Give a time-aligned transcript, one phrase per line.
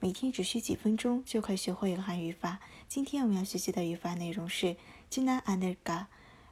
[0.00, 2.60] 每天只需几分钟就可以学会一个韩语法。
[2.86, 4.76] 今天我们要学习的语法内容是“
[5.10, 6.06] 지나않을 까”，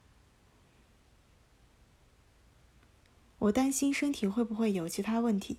[3.38, 5.58] 我担心身体会不会有其他问题。